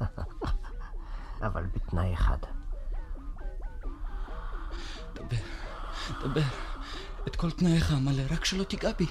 [1.46, 2.38] אבל בתנאי אחד.
[5.28, 6.48] דבר, דבר.
[7.26, 9.06] את כל תנאיך המלא, רק שלא תיגע בי.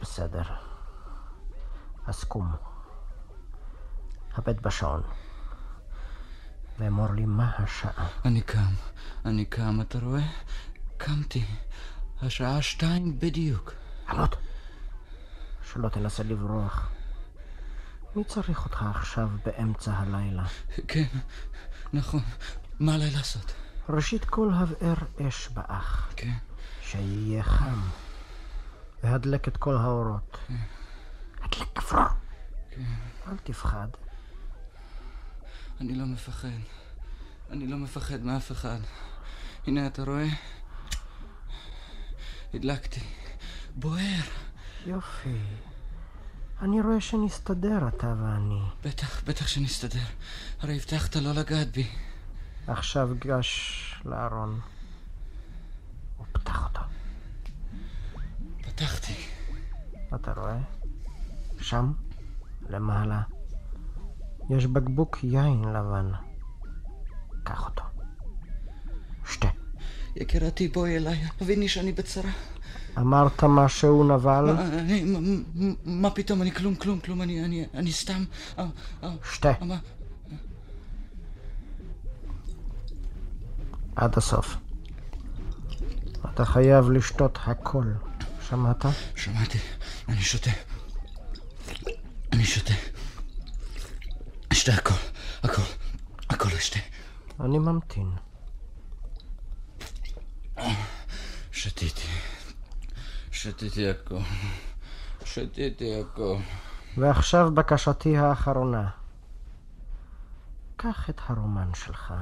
[0.00, 0.42] בסדר.
[2.06, 2.52] אז קום.
[4.34, 5.02] הבט בשעון.
[6.78, 8.08] ואמור לי מה השעה.
[8.24, 8.72] אני קם,
[9.24, 10.26] אני קם, אתה רואה?
[10.96, 11.44] קמתי.
[12.22, 13.72] השעה שתיים בדיוק.
[14.08, 14.34] עמוד.
[15.72, 16.90] שלא תנסה לברוח.
[18.16, 20.44] מי צריך אותך עכשיו באמצע הלילה?
[20.88, 21.06] כן,
[21.92, 22.22] נכון.
[22.80, 23.63] מה עליי לעשות?
[23.88, 24.94] ראשית כל הבער
[25.28, 26.12] אש באח.
[26.16, 26.32] כן.
[26.82, 27.80] שיהיה חם.
[29.02, 30.38] והדלק את כל האורות.
[31.42, 32.04] הדלק כפרור.
[33.28, 33.88] אל תפחד.
[35.80, 36.48] אני לא מפחד.
[37.50, 38.78] אני לא מפחד מאף אחד.
[39.66, 40.26] הנה, אתה רואה?
[42.54, 43.00] הדלקתי.
[43.74, 44.22] בוער.
[44.86, 45.38] יופי.
[46.62, 48.60] אני רואה שנסתדר, אתה ואני.
[48.84, 50.04] בטח, בטח שנסתדר.
[50.60, 51.88] הרי הבטחת לא לגעת בי.
[52.66, 54.60] עכשיו גש לארון.
[56.20, 56.80] ופתח אותו.
[58.62, 59.14] פתחתי.
[60.14, 60.58] אתה רואה?
[61.60, 61.92] שם,
[62.70, 63.22] למעלה,
[64.50, 66.10] יש בקבוק יין לבן.
[67.44, 67.82] קח אותו.
[69.26, 69.48] שתה.
[70.16, 72.30] יקירתי, בואי אליי, הביני שאני בצרה.
[72.98, 74.56] אמרת משהו נבל?
[75.84, 78.24] מה, פתאום, אני כלום, כלום, כלום, אני, אני, אני סתם...
[78.58, 78.66] אה,
[79.02, 79.52] אה, שתה.
[83.96, 84.56] עד הסוף.
[86.34, 87.84] אתה חייב לשתות הכל.
[88.48, 88.84] שמעת?
[89.16, 89.58] שמעתי,
[90.08, 90.50] אני שותה.
[92.32, 92.74] אני שותה.
[94.52, 94.94] אשתה הכל,
[95.42, 95.62] הכל,
[96.30, 96.78] הכל אשתה.
[97.40, 98.10] אני ממתין.
[101.52, 102.08] שתיתי.
[103.30, 104.18] שתיתי הכל.
[105.24, 106.36] שתיתי הכל.
[106.96, 108.88] ועכשיו בקשתי האחרונה.
[110.76, 112.14] קח את הרומן שלך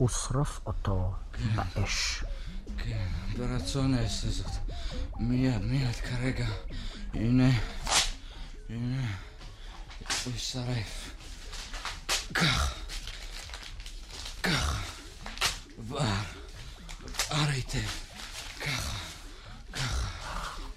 [0.00, 1.14] ושרוף אותו
[1.54, 2.24] באש.
[2.78, 3.08] כן,
[3.38, 4.52] ברצון אעשה זאת.
[5.18, 6.46] מיד, מיד, כרגע.
[7.14, 7.50] הנה,
[8.68, 9.06] הנה,
[10.24, 11.14] הוא יישרף.
[12.34, 12.74] כך,
[14.42, 14.78] ככה,
[15.78, 16.22] בער,
[17.00, 17.88] בער היטב,
[18.60, 18.96] ככה,
[19.72, 20.08] ככה,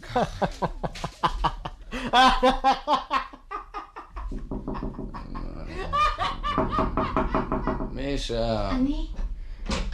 [0.01, 0.45] ככה.
[8.03, 8.69] מי שם?
[8.71, 9.07] אני?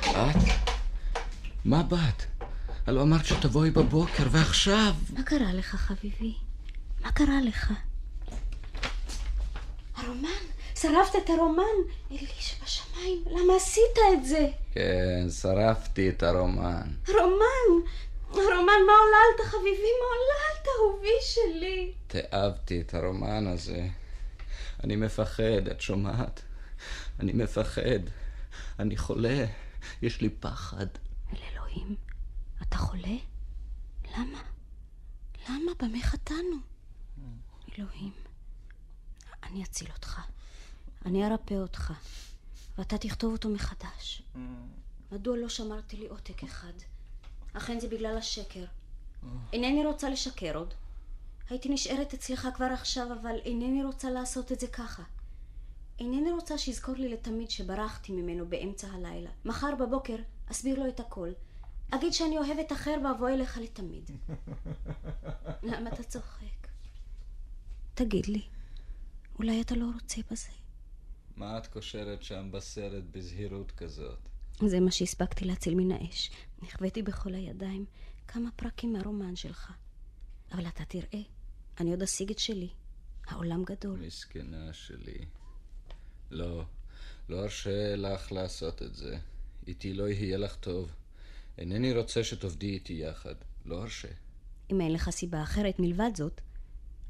[0.01, 0.35] את?
[1.65, 2.23] מה באת?
[2.87, 4.93] הלא אמרת שתבואי בבוקר, ועכשיו...
[5.13, 6.33] מה קרה לך, חביבי?
[7.01, 7.73] מה קרה לך?
[9.95, 10.27] הרומן?
[10.75, 11.63] שרפת את הרומן?
[12.11, 14.47] אלי שבשמיים, למה עשית את זה?
[14.73, 16.87] כן, שרפתי את הרומן.
[17.07, 17.85] רומן!
[18.31, 19.91] רומן, מה עוללת, חביבי?
[20.01, 21.91] מה עוללת, אהובי שלי?
[22.07, 23.87] תיעבתי את הרומן הזה.
[24.83, 26.41] אני מפחד, את שומעת?
[27.19, 27.99] אני מפחד.
[28.79, 29.45] אני חולה.
[30.01, 30.85] יש לי פחד.
[31.33, 31.95] אל אלוהים,
[32.61, 33.17] אתה חולה?
[34.17, 34.41] למה?
[35.49, 35.71] למה?
[35.79, 36.55] במה חטאנו?
[37.77, 38.11] אלוהים,
[39.43, 40.21] אני אציל אותך.
[41.05, 41.93] אני ארפא אותך,
[42.77, 44.21] ואתה תכתוב אותו מחדש.
[45.11, 46.73] מדוע לא שמרתי לי עותק אחד?
[47.53, 48.65] אכן זה בגלל השקר.
[49.53, 50.73] אינני רוצה לשקר עוד.
[51.49, 55.03] הייתי נשארת אצלך כבר עכשיו, אבל אינני רוצה לעשות את זה ככה.
[55.99, 59.29] אינני רוצה שיזכור לי לתמיד שברחתי ממנו באמצע הלילה.
[59.45, 60.15] מחר בבוקר
[60.51, 61.29] אסביר לו את הכל.
[61.89, 64.11] אגיד שאני אוהבת אחר ואבוא אליך לתמיד.
[65.69, 66.67] למה אתה צוחק?
[67.93, 68.41] תגיד לי,
[69.39, 70.49] אולי אתה לא רוצה בזה?
[71.35, 74.19] מה את קושרת שם בסרט בזהירות כזאת?
[74.65, 76.31] זה מה שהספקתי להציל מן האש.
[76.61, 77.85] נכוויתי בכל הידיים
[78.27, 79.73] כמה פרקים מהרומן שלך.
[80.51, 81.21] אבל אתה תראה,
[81.79, 82.69] אני עוד אשיג את שלי.
[83.27, 83.99] העולם גדול.
[83.99, 85.25] מסכנה שלי.
[86.31, 86.65] לא,
[87.29, 89.17] לא ארשה לך לעשות את זה.
[89.67, 90.91] איתי לא יהיה לך טוב.
[91.57, 93.35] אינני רוצה שתעבדי איתי יחד.
[93.65, 94.07] לא ארשה.
[94.71, 96.41] אם אין לך סיבה אחרת מלבד זאת,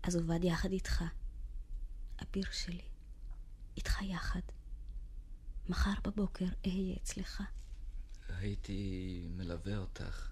[0.04, 1.04] אז עובד יחד איתך.
[2.22, 2.82] אביר שלי,
[3.78, 4.40] איתך יחד.
[5.70, 7.44] מחר בבוקר אהיה אצלך.
[8.38, 10.30] הייתי מלווה אותך,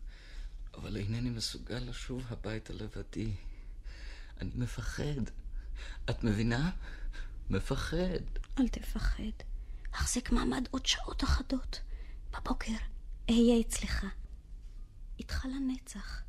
[0.74, 3.32] אבל אינני מסוגל לשוב הביתה לבדי.
[4.42, 5.22] אני מפחד.
[6.10, 6.72] את מבינה?
[7.50, 8.20] מפחד.
[8.60, 9.24] אל תפחד.
[9.94, 11.82] החזק מעמד עוד שעות אחדות.
[12.32, 12.72] בבוקר
[13.30, 14.06] אהיה אצלך.
[15.20, 16.22] איתך לנצח.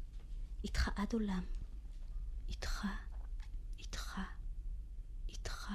[0.64, 1.44] איתך עד עולם.
[2.48, 2.86] איתך,
[3.78, 4.20] איתך,
[5.28, 5.70] איתך,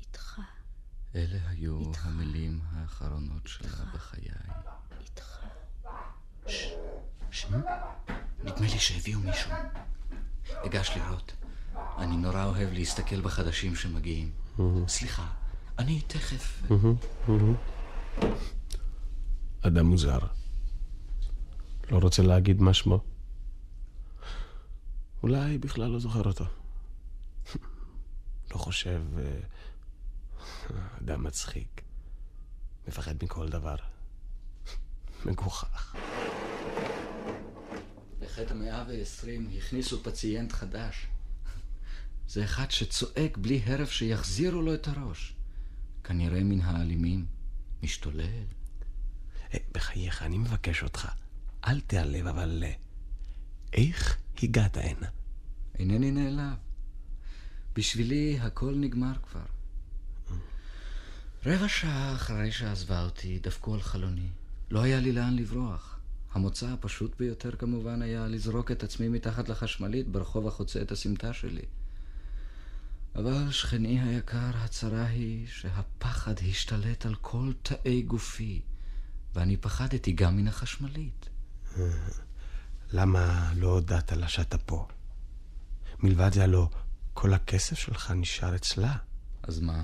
[0.00, 0.40] איתך,
[1.14, 4.28] אלה היו המילים האחרונות שלה בחיי.
[5.00, 5.38] איתך.
[7.30, 7.46] ש...
[8.44, 9.50] נדמה לי שהביאו מישהו.
[10.66, 11.32] אגש לראות.
[11.98, 14.41] אני נורא אוהב להסתכל בחדשים שמגיעים.
[14.88, 15.28] סליחה,
[15.78, 16.62] אני תכף...
[19.60, 20.18] אדם מוזר.
[21.90, 23.00] לא רוצה להגיד מה שמו.
[25.22, 26.44] אולי בכלל לא זוכר אותו.
[28.50, 29.02] לא חושב...
[29.18, 29.40] אה,
[31.02, 31.82] אדם מצחיק.
[32.88, 33.76] מפחד מכל דבר.
[35.24, 35.96] מגוחך.
[38.20, 41.06] לחטא המאה ועשרים הכניסו פציינט חדש.
[42.28, 45.34] זה אחד שצועק בלי הרף שיחזירו לו את הראש.
[46.04, 47.26] כנראה מן האלימים.
[47.82, 48.44] משתולל.
[49.54, 51.08] אה, בחייך, אני מבקש אותך,
[51.64, 52.64] אל תיעלב, אבל...
[52.66, 52.72] אה,
[53.72, 55.08] איך הגעת הנה?
[55.78, 56.56] אינני נעלב.
[57.74, 59.44] בשבילי הכל נגמר כבר.
[61.46, 64.28] רבע שעה אחרי שעזבה אותי, דפקו על חלוני.
[64.70, 65.98] לא היה לי לאן לברוח.
[66.32, 71.62] המוצא הפשוט ביותר כמובן היה לזרוק את עצמי מתחת לחשמלית ברחוב החוצה את הסמטה שלי.
[73.14, 78.62] אבל שכני היקר, הצרה היא שהפחד השתלט על כל תאי גופי,
[79.34, 81.28] ואני פחדתי גם מן החשמלית.
[82.92, 84.88] למה לא הודעת לה שאתה פה?
[85.98, 86.68] מלבד זה הלא
[87.14, 88.96] כל הכסף שלך נשאר אצלה.
[89.42, 89.82] אז מה?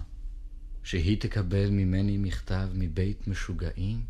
[0.83, 4.07] שהיא תקבל ממני מכתב מבית משוגעים?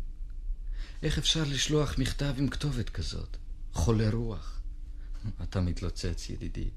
[1.03, 3.37] איך אפשר לשלוח מכתב עם כתובת כזאת?
[3.73, 4.61] חולה רוח.
[5.43, 6.69] אתה מתלוצץ, ידידי.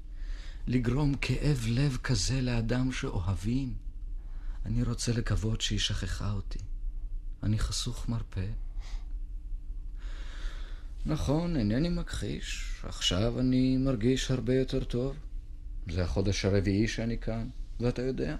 [0.67, 3.73] לגרום כאב לב כזה לאדם שאוהבים?
[4.65, 6.59] אני רוצה לקוות שהיא שכחה אותי.
[7.43, 8.45] אני חסוך מרפא.
[11.05, 12.75] נכון, אינני מכחיש.
[12.83, 15.15] עכשיו אני מרגיש הרבה יותר טוב.
[15.89, 17.49] זה החודש הרביעי שאני כאן,
[17.79, 18.35] ואתה יודע,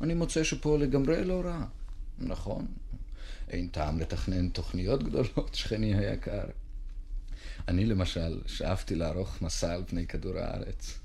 [0.00, 1.66] אני מוצא שפה לגמרי לא רע.
[2.18, 2.66] נכון,
[3.48, 6.44] אין טעם לתכנן תוכניות גדולות, שכני היקר.
[7.68, 10.98] אני למשל שאפתי לערוך מסע על פני כדור הארץ.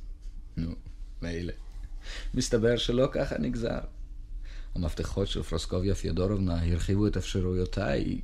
[0.57, 0.75] נו,
[1.21, 1.53] מילא.
[2.33, 3.79] מסתבר שלא ככה נגזר.
[4.75, 8.21] המפתחות של פרוסקוביה פיודורובנה הרחיבו את אפשרויותיי.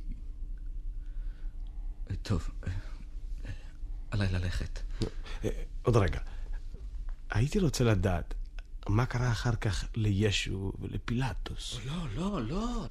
[2.22, 2.50] טוב,
[4.10, 4.80] עליי ללכת.
[5.82, 6.20] עוד רגע.
[7.30, 8.34] הייתי רוצה לדעת,
[8.88, 11.78] מה קרה אחר כך לישו ולפילטוס?
[11.86, 12.88] לא, לא, לא.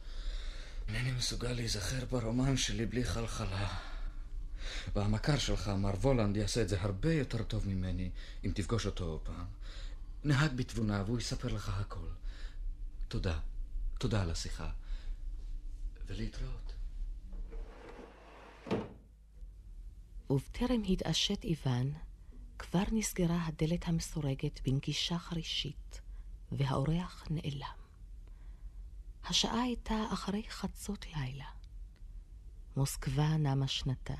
[0.87, 3.67] אינני מסוגל להיזכר ברומן שלי בלי חלחלה.
[4.95, 8.09] והמכר שלך, מר וולנד, יעשה את זה הרבה יותר טוב ממני,
[8.45, 9.45] אם תפגוש אותו פעם.
[10.23, 12.07] נהג בתבונה והוא יספר לך הכל.
[13.07, 13.39] תודה.
[13.99, 14.69] תודה על השיחה.
[16.07, 16.73] ולהתראות.
[20.29, 21.93] ובטרם התעשת איוון,
[22.59, 26.01] כבר נסגרה הדלת המסורגת בנגישה חרישית,
[26.51, 27.81] והאורח נעלם.
[29.25, 31.45] השעה הייתה אחרי חצות לילה.
[32.75, 34.13] מוסקבה נמה שנתה.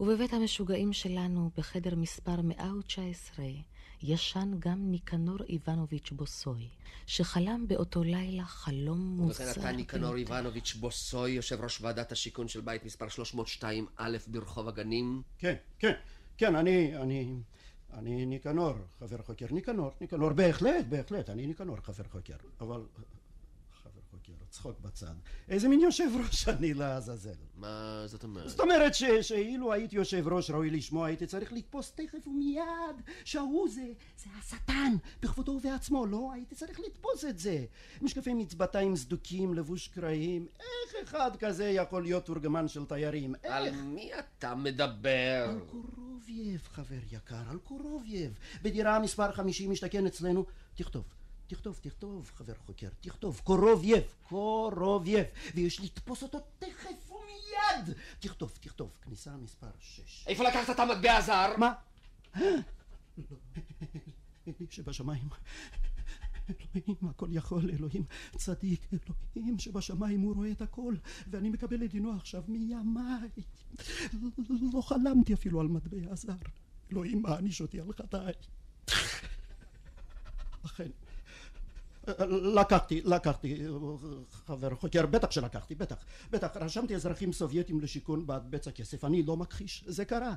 [0.00, 3.44] ובבית המשוגעים שלנו, בחדר מספר 119,
[4.02, 6.68] ישן גם ניקנור איבנוביץ' בוסוי,
[7.06, 9.44] שחלם באותו לילה חלום מוזר.
[9.44, 14.68] ובכן אתה ניקנור איבנוביץ' בוסוי, יושב ראש ועדת השיכון של בית מספר 302 א' ברחוב
[14.68, 15.22] הגנים?
[15.38, 15.92] כן, כן,
[16.38, 17.34] כן, אני, אני,
[17.92, 22.80] אני ניקנור, חבר חוקר, ניקנור, ניקנור, בהחלט, בהחלט, אני ניקנור, חבר חוקר, אבל
[24.54, 25.14] צחוק בצד.
[25.48, 27.30] איזה מין יושב ראש אני לעזאזל?
[27.56, 28.48] מה זאת אומרת?
[28.48, 33.68] זאת אומרת ש, שאילו הייתי יושב ראש ראוי לשמו, הייתי צריך לתפוס תכף ומיד שההוא
[33.68, 36.30] זה, זה השטן, בכבודו ובעצמו, לא?
[36.32, 37.64] הייתי צריך לתפוס את זה.
[38.02, 43.34] משקפי מצבטיים סדוקים, לבוש קרעים, איך אחד כזה יכול להיות תורגמן של תיירים?
[43.44, 43.52] איך?
[43.52, 45.46] על מי אתה מדבר?
[45.48, 48.38] על קורובייב, חבר יקר, על קורובייב.
[48.62, 50.44] בדירה מספר 50 משתכן אצלנו.
[50.74, 51.04] תכתוב,
[51.46, 57.96] תכתוב, תכתוב, חבר חוקר, תכתוב, קורובייב, קורובייב, ויש לתפוס אותו תכף ומיד.
[58.18, 60.24] תכתוב, תכתוב, כניסה מספר 6.
[60.26, 61.56] איפה לקחת את המטבע הזר?
[61.58, 61.72] מה?
[64.70, 65.28] שבשמיים.
[66.76, 68.04] אלוהים הכל יכול, אלוהים
[68.36, 68.86] צדיק,
[69.36, 70.94] אלוהים שבשמיים הוא רואה את הכל,
[71.30, 73.28] ואני מקבל את דינו עכשיו מימיי.
[74.72, 76.32] לא חלמתי אפילו על מטבע זר.
[76.92, 78.32] אלוהים מעניש אותי על חטאי.
[80.64, 80.90] אכן,
[82.28, 83.66] לקחתי, לקחתי,
[84.46, 85.96] חבר חוקר, בטח שלקחתי, בטח,
[86.30, 90.34] בטח, רשמתי אזרחים סובייטים לשיכון בעד בצע כסף, אני לא מכחיש, זה קרה.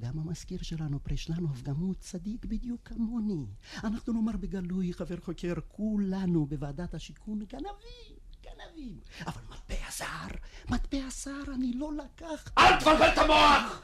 [0.00, 3.46] גם המזכיר שלנו, פרישלנוב, גם הוא צדיק בדיוק כמוני.
[3.84, 9.00] אנחנו נאמר בגלוי, חבר חוקר, כולנו בוועדת השיכון גנבים, גנבים.
[9.26, 10.36] אבל מטבע זר,
[10.70, 12.52] מטבע זר, אני לא לקח.
[12.58, 13.82] אל תבלבל את המוח!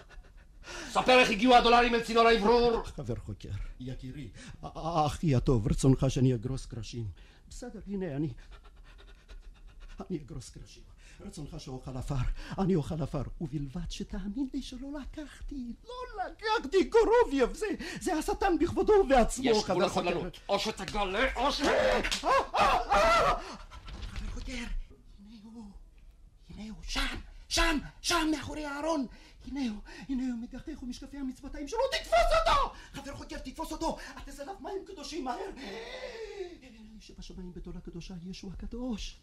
[0.91, 2.85] ספר איך הגיעו הדולרים אל צינור האוורור.
[2.85, 3.49] חבר חוקר,
[3.81, 4.29] יקירי,
[4.75, 7.07] אחי הטוב, רצונך שאני אגרוס קרשים.
[7.49, 8.29] בסדר, הנה, אני...
[10.01, 10.83] אני אגרוס קרשים.
[11.21, 12.15] רצונך שאוכל עפר,
[12.59, 17.67] אני אוכל עפר, ובלבד שתאמין לי שלא לקחתי, לא לקחתי, קורובייב, זה,
[18.01, 21.61] זה השטן בכבודו ובעצמו, יש גבול לסבלנות, או שתגלה, או ש...
[22.11, 22.31] חבר
[24.35, 25.65] חוקר, הנה הוא,
[26.51, 27.17] הנה הוא, שם,
[27.49, 29.07] שם, שם, מאחורי הארון.
[29.47, 32.75] הנה הוא, הנה הוא, מגחך ומשקפי המצוותיים שלו, תתפוס אותו!
[32.93, 33.99] חבר חוקר, תתפוס אותו!
[34.17, 35.51] אל תזנב מים קדושים מהר!
[37.01, 39.17] שבשמיים בתולה קדושה ישו הקדוש.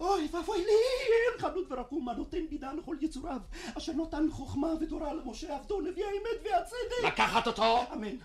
[0.00, 3.40] אוי ואבוי לי, חנות ורקום הנותן בינה לכל יצוריו,
[3.78, 7.04] אשר נותן חוכמה ותורה למשה עבדו, נביא האמת והצדק.
[7.12, 7.82] לקחת אותו?
[7.92, 8.16] אמן.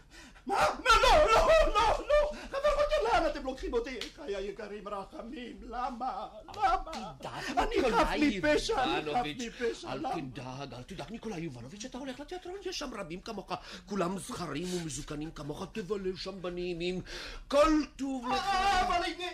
[0.45, 0.55] מה?
[0.83, 0.89] מה?
[1.01, 2.31] לא, לא, לא, לא!
[2.49, 3.99] חבר חוקר, לאן אתם לוקחים אותי?
[4.15, 6.27] חיי היקרים רחמים, למה?
[6.55, 7.13] למה?
[7.57, 9.25] אני חף מפשע, אני חף
[9.61, 10.09] מפשע, אל למה?
[10.13, 13.51] תדאג, אל תדאג, ניקולאי יובנוביץ', אתה הולך לתיאטרון, יש שם רבים כמוך,
[13.85, 17.01] כולם זכרים ומזוקנים כמוך, תבלה שם בנעימים,
[17.47, 18.45] כל טוב לך.
[18.87, 19.25] אבל אני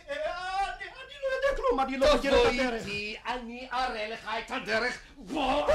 [1.21, 2.85] לא יודע כלום, אני לא מכיר את תבוא הדרך.
[2.85, 5.67] איתי, אני אראה לך את הדרך, בוא!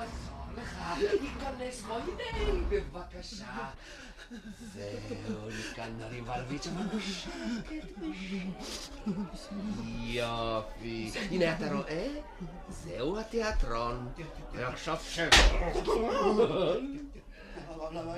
[0.00, 0.82] נעזור לך,
[1.22, 3.44] ניכנס בו, הנה, בבקשה.
[4.74, 4.98] זהו,
[6.20, 7.30] אבל בשקט, בשקט.
[9.98, 11.10] יופי.
[11.30, 12.08] הנה, אתה רואה?
[12.68, 14.08] זהו התיאטרון.
[14.52, 15.28] ועכשיו שב.
[17.78, 18.08] אבל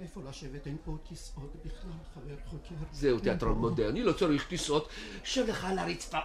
[0.00, 0.66] איפה, לשבת?
[0.66, 2.74] אין פה כיסאות בכלל, חבר חוקר.
[2.92, 4.88] זהו תיאטרון מודרני, לא צריך כיסאות.
[5.24, 6.18] שב לך על הרצפה.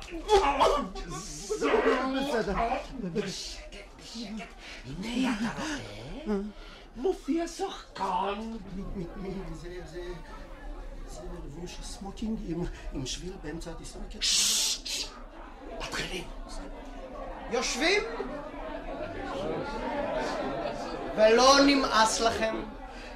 [1.05, 2.55] בסדר.
[3.13, 4.47] בשקט, בשקט.
[5.03, 5.61] הנה, אתה
[6.27, 6.37] רואה?
[6.95, 8.51] מופיע שחקן.
[9.53, 10.01] זה, זה,
[11.09, 12.39] זה לבוש סמוקינג
[12.93, 13.99] עם- שביל באמצע הטיסה.
[14.09, 14.19] כן.
[15.79, 16.23] מתחילים.
[17.51, 18.01] יושבים?
[21.15, 22.55] ולא נמאס לכם?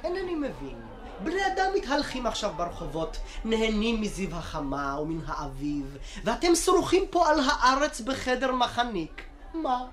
[0.04, 0.80] אינני מבין.
[1.20, 8.00] בני אדם מתהלכים עכשיו ברחובות, נהנים מזיו החמה ומן האביב, ואתם שרוכים פה על הארץ
[8.00, 9.22] בחדר מחניק.
[9.54, 9.84] מה?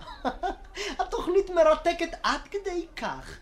[1.00, 3.38] התוכנית מרתקת עד כדי כך.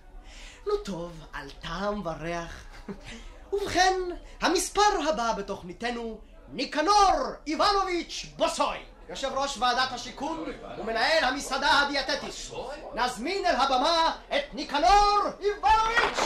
[0.67, 2.63] נו טוב, על טעם וריח.
[3.53, 3.93] ובכן,
[4.41, 6.17] המספר הבא בתוכניתנו,
[6.53, 8.77] ניקנור איבנוביץ' בוסוי,
[9.09, 10.45] יושב ראש ועדת השיכון
[10.77, 12.51] ומנהל המסעדה הדיאטטית.
[12.95, 16.19] נזמין אל הבמה את ניקנור איבנוביץ'!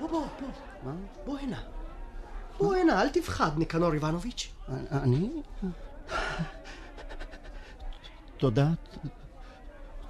[0.00, 0.92] בוא, בוא, בוא.
[1.24, 1.60] בוא הנה.
[2.58, 4.48] בוא הנה, אל תפחד, ניקנור איבנוביץ'.
[4.92, 5.30] אני?
[8.36, 8.66] תודה,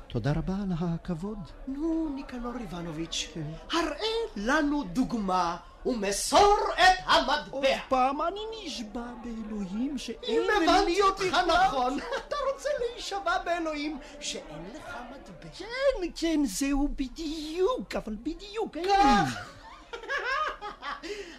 [0.09, 1.39] תודה רבה על הכבוד.
[1.69, 3.29] נו, ניקנור איבנוביץ',
[3.73, 7.51] הראה לנו דוגמה ומסור את המטבע.
[7.51, 14.71] עוד פעם אני נשבע באלוהים שאין אם הבנתי אותך נכון, אתה רוצה להישבע באלוהים שאין
[14.75, 15.49] לך מטבע.
[15.59, 18.93] כן, כן, זהו בדיוק, אבל בדיוק, אין לי.
[18.93, 19.37] כך.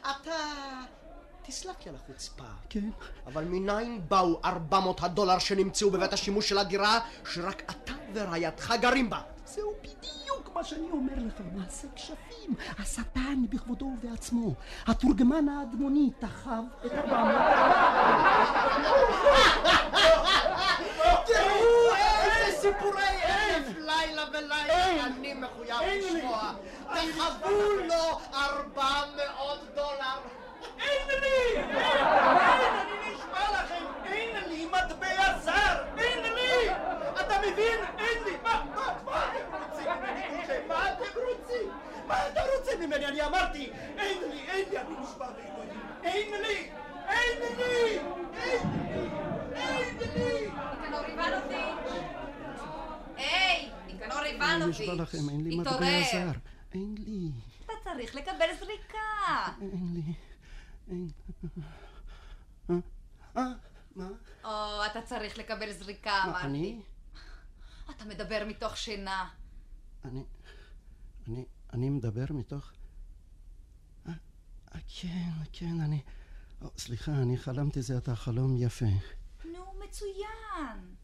[0.11, 0.35] אתה...
[1.47, 2.43] תסלח לי על החוצפה.
[2.69, 2.89] כן.
[3.27, 9.21] אבל מניין באו 400 הדולר שנמצאו בבית השימוש של הדירה שרק אתה ורעייתך גרים בה?
[9.45, 9.73] זהו
[10.57, 12.55] מה שאני אומר לך, מעשה כשפים.
[12.79, 14.53] השטן בכבודו ובעצמו.
[14.87, 17.51] התורגמן האדמוני תחב את הבמה.
[21.25, 26.51] תראו איזה סיפורי אלף לילה ולילה אני מחויב לשמוע.
[26.83, 27.49] תחבו
[27.87, 30.19] לו 400 דולר.
[30.79, 31.57] אין לי!
[31.57, 33.96] אין, אני נשבע לכם, אין
[34.85, 35.83] מטבע זר!
[35.97, 36.69] אין לי!
[37.21, 37.79] אתה מבין?
[37.97, 38.37] אין לי!
[38.43, 40.67] מה, מה, מה אתם רוצים ממני?
[40.67, 41.69] מה אתם רוצים?
[42.07, 43.05] מה אתה רוצה ממני?
[43.05, 45.79] אני אמרתי, אין לי, אין לי, אני נשבע באלוהים.
[46.03, 46.69] אין לי!
[47.07, 47.99] אין לי!
[48.33, 50.49] אין לי!
[51.13, 51.67] אין לי!
[53.15, 54.79] היי, ניקנור אני איבנוביץ'!
[54.81, 56.01] נשבע לכם, אין לי מטבע.
[56.11, 56.31] זר.
[56.73, 57.31] אין לי,
[57.65, 58.97] אתה צריך לקבל זריקה!
[59.61, 60.13] אין לי,
[60.91, 61.07] אין...
[62.69, 62.75] אה,
[63.37, 63.43] אה,
[63.95, 64.05] מה?
[64.47, 66.45] או, אתה צריך לקבל זריקה, מה, אמרתי.
[66.45, 66.81] אני?
[67.89, 69.29] אתה מדבר מתוך שינה.
[70.05, 70.23] אני,
[71.27, 72.71] אני, אני מדבר מתוך...
[74.07, 74.13] אה,
[74.75, 76.01] אה, כן, כן, אני...
[76.61, 78.85] או, סליחה, אני חלמתי זה עתה חלום יפה.
[79.45, 80.95] נו, מצוין.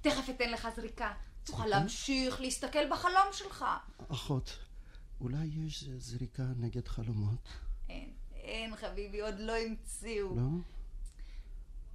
[0.00, 1.12] תכף אתן לך זריקה.
[1.44, 3.64] תוכל להמשיך להסתכל בחלום שלך.
[4.08, 4.58] אחות,
[5.20, 7.48] אולי יש זריקה נגד חלומות?
[7.88, 10.36] אין, אין, חביבי, עוד לא המציאו.
[10.36, 10.42] לא?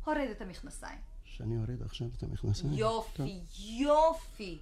[0.06, 0.99] הורד את המכנסיים.
[1.24, 2.74] שאני אוריד עכשיו את המכנסיים?
[2.74, 3.28] יופי, טוב.
[3.58, 4.60] יופי.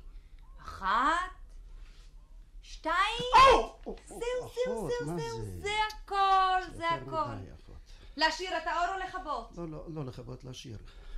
[0.60, 1.32] אחת,
[2.62, 2.96] שתיים.
[3.40, 4.20] זהו, זהו,
[4.66, 7.36] זהו, זהו, זה הכל, זה הכל.
[8.18, 9.58] להשאיר את האור או לכבות?
[9.58, 10.78] לא, לא, לא לכבות, להשאיר.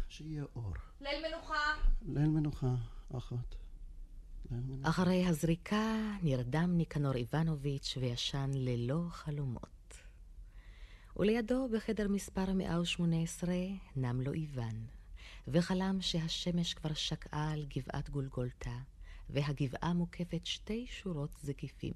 [0.10, 0.74] שיהיה אור.
[1.02, 1.74] ליל מנוחה.
[2.02, 2.76] ליל מנוחה,
[3.18, 3.56] אחות.
[4.84, 9.81] אחרי הזריקה נרדם ניקנור איבנוביץ' וישן ללא חלומות.
[11.16, 13.54] ולידו בחדר מספר 118
[13.96, 14.86] נם לו איוון,
[15.48, 18.78] וחלם שהשמש כבר שקעה על גבעת גולגולתה,
[19.30, 21.94] והגבעה מוקפת שתי שורות זקיפים.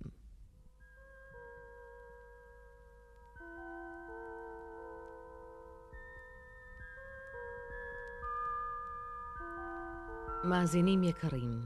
[10.43, 11.61] מאזינים יקרים,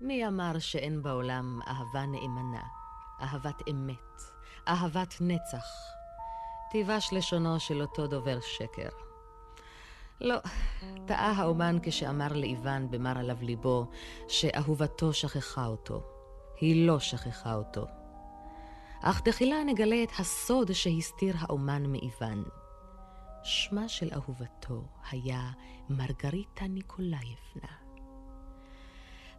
[0.00, 2.62] מי אמר שאין בעולם אהבה נאמנה,
[3.20, 4.22] אהבת אמת,
[4.68, 6.01] אהבת נצח?
[6.72, 8.88] תיבש לשונו של אותו דובר שקר.
[10.20, 10.36] לא,
[11.06, 13.86] טעה האומן כשאמר לאיוון במר עליו ליבו
[14.28, 16.02] שאהובתו שכחה אותו.
[16.60, 17.86] היא לא שכחה אותו.
[19.02, 22.44] אך תחילה נגלה את הסוד שהסתיר האומן מאיוון.
[23.44, 25.50] שמה של אהובתו היה
[25.90, 27.72] מרגריטה ניקולאייבנה.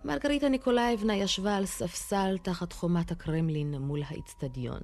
[0.03, 4.81] מרגריטה ניקולאייבנה ישבה על ספסל תחת חומת הקרמלין מול האיצטדיון.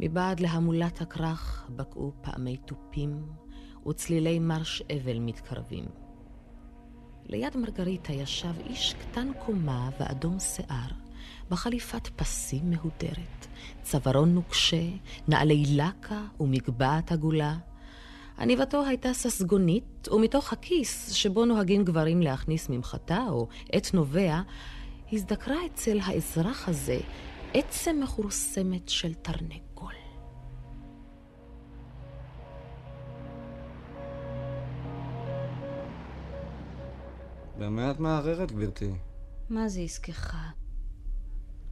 [0.00, 3.22] מבעד להמולת הכרך בקעו פעמי תופים
[3.88, 5.84] וצלילי מרש אבל מתקרבים.
[7.26, 10.90] ליד מרגריטה ישב איש קטן קומה ואדום שיער,
[11.50, 13.46] בחליפת פסים מהודרת,
[13.82, 14.82] צווארון נוקשה,
[15.28, 17.56] נעלי לקה ומגבעת עגולה,
[18.38, 24.40] עניבתו הייתה ססגונית, ומתוך הכיס שבו נוהגים גברים להכניס ממחטה או עט נובע,
[25.12, 26.98] הזדקרה אצל האזרח הזה
[27.54, 29.65] עצם מכורסמת של תרנגול.
[37.58, 38.92] במה את מערערת, גברתי?
[39.50, 40.36] מה זה עסקך?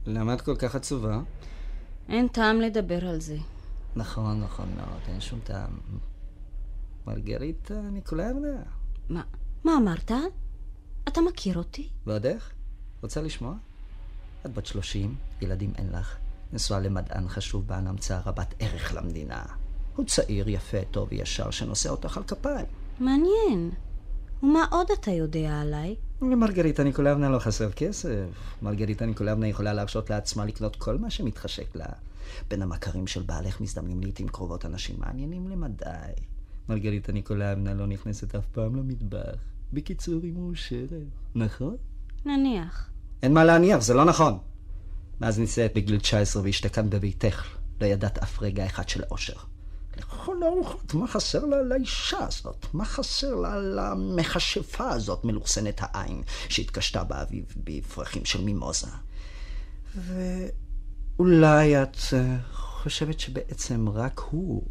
[0.05, 1.19] למה את כל כך עצובה?
[2.09, 3.37] אין טעם לדבר על זה.
[3.95, 5.79] נכון, נכון מאוד, אין שום טעם.
[7.07, 8.63] מרגריטה ניקולאבנה.
[9.09, 9.23] מה?
[9.63, 10.11] מה אמרת?
[11.07, 11.89] אתה מכיר אותי?
[12.05, 12.51] ועוד איך?
[13.03, 13.55] רוצה לשמוע?
[14.45, 16.17] את בת שלושים, ילדים אין לך.
[16.53, 19.43] נשואה למדען חשוב בעל המצאה רבת ערך למדינה.
[19.95, 22.65] הוא צעיר, יפה, טוב וישר, שנושא אותך על כפיים.
[22.99, 23.71] מעניין.
[24.45, 25.95] ומה עוד אתה יודע עליי?
[26.21, 28.25] למרגריטה ניקולאבנה לא חסר כסף.
[28.61, 31.85] מרגריטה ניקולאבנה יכולה להרשות לעצמה לקנות כל מה שמתחשק לה.
[32.49, 36.13] בין המכרים של בעלך מזדמנים לעיתים קרובות אנשים מעניינים למדי.
[36.69, 39.35] מרגריטה ניקולאבנה לא נכנסת אף פעם למטבח.
[39.73, 40.89] בקיצור, היא מאושרת,
[41.35, 41.75] נכון?
[42.25, 42.89] נניח.
[43.23, 44.37] אין מה להניח, זה לא נכון.
[45.21, 49.54] מאז נישאת בגיל 19 והשתקעת בביתך, לא ידעת אף רגע אחד של אושר.
[49.97, 52.65] לכל הרוחות, מה חסר לה לאישה הזאת?
[52.73, 58.87] מה חסר לה למכשפה הזאת, מלוכסנת העין, שהתקשתה באביב בפרחים של מימוזה?
[59.95, 64.63] ואולי את אה, חושבת שבעצם רק הוא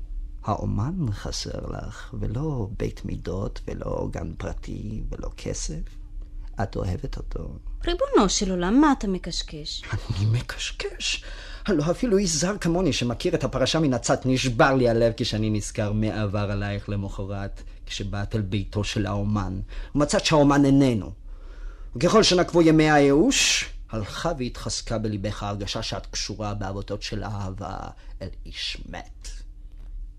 [0.45, 5.81] האומן חסר לך, ולא בית מידות, ולא גן פרטי, ולא כסף.
[6.63, 7.59] את אוהבת אותו.
[7.87, 9.83] ריבונו של עולם, מה אתה מקשקש?
[9.93, 11.25] אני מקשקש?
[11.67, 15.93] הלא אפילו איש זר כמוני שמכיר את הפרשה מן הצד נשבר לי הלב כשאני נזכר
[15.93, 19.61] מה עבר עלייך למחרת כשבאת אל ביתו של האומן
[19.95, 21.13] ומצאת שהאומן איננו.
[21.97, 27.77] וככל שנקבו ימי הייאוש, הלכה והתחזקה בליבך ההרגשה שאת קשורה בעבותות של אהבה
[28.23, 29.29] אל איש מת.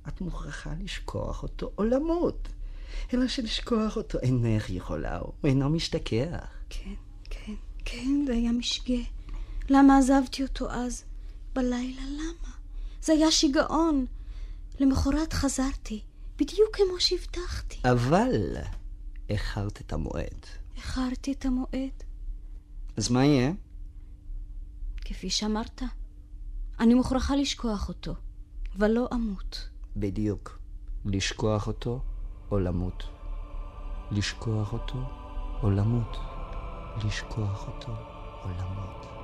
[0.08, 2.48] את מוכרחה לשכוח אותו או למות.
[3.14, 6.46] אלא שלשכוח אותו אינך יכולה, הוא אינו משתכח.
[6.70, 6.94] כן,
[7.30, 7.54] כן,
[7.86, 9.04] כן, זה היה משגה.
[9.70, 11.04] למה עזבתי אותו אז?
[11.56, 12.54] בלילה, למה?
[13.02, 14.06] זה היה שיגעון.
[14.80, 16.02] למחרת חזרתי,
[16.38, 17.78] בדיוק כמו שהבטחתי.
[17.92, 18.56] אבל
[19.30, 20.46] איחרת את המועד.
[20.76, 22.04] איחרתי את המועד.
[22.98, 23.52] אז מה יהיה?
[25.06, 25.82] כפי שאמרת,
[26.80, 28.16] אני מוכרחה לשכוח אותו,
[28.76, 29.70] ולא אמות.
[29.96, 30.60] בדיוק.
[31.06, 32.02] לשכוח אותו
[32.52, 33.04] או למות.
[34.12, 34.98] לשכוח אותו
[35.64, 36.18] או למות.
[37.06, 37.92] לשכוח אותו
[38.44, 39.15] או למות.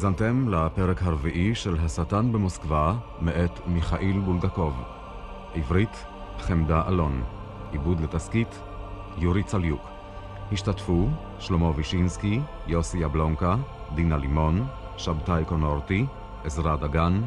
[0.00, 4.82] האזנתם לפרק הרביעי של השטן במוסקבה, מאת מיכאיל בולגקוב.
[5.54, 6.04] עברית,
[6.38, 7.22] חמדה אלון.
[7.72, 8.60] עיבוד לתסכית,
[9.18, 9.80] יורי צליוק.
[10.52, 11.08] השתתפו
[11.38, 13.56] שלמה וישינסקי, יוסי יבלונקה,
[13.94, 14.66] דינה לימון,
[14.96, 16.06] שבתאי קונורטי,
[16.44, 17.22] עזרא דגן,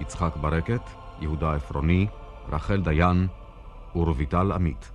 [0.00, 0.80] יצחק ברקת,
[1.20, 2.06] יהודה עפרוני,
[2.48, 3.26] רחל דיין
[3.94, 4.90] ורויטל עמית.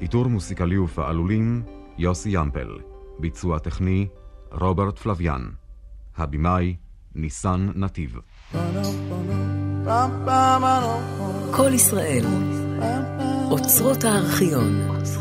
[0.00, 1.62] עיטור מוסיקלי ופעלולים,
[1.98, 2.78] יוסי ימפל.
[3.18, 4.08] ביצוע טכני,
[4.52, 5.48] רוברט פלוויאן.
[6.16, 6.76] הבמאי,
[7.14, 8.16] ניסן נתיב.
[11.56, 12.24] כל ישראל,
[13.50, 15.19] אוצרות הארכיון.